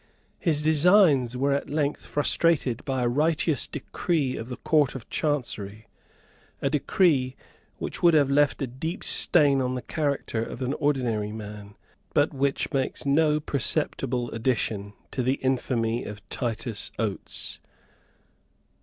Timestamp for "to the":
15.11-15.33